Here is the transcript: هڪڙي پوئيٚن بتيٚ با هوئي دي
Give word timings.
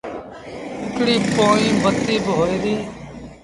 هڪڙي 0.83 1.15
پوئيٚن 1.35 1.75
بتيٚ 1.83 2.23
با 2.23 2.31
هوئي 2.39 2.57
دي 2.63 2.75